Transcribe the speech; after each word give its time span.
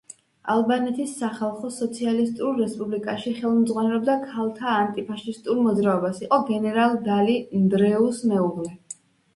ალბანეთის 0.51 1.11
სახალხო 1.17 1.69
სოციალისტურ 1.75 2.57
რესპუბლიკაში 2.61 3.35
ხელმძღვანელობდა 3.43 4.17
ქალთა 4.25 4.73
ანტიფაშისტურ 4.79 5.63
მოძრაობას, 5.69 6.27
იყო 6.27 6.43
გენერალ 6.51 7.01
დალი 7.13 7.39
ნდრეუს 7.65 8.27
მეუღლე. 8.35 8.77